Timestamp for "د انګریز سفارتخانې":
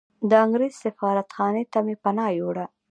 0.29-1.63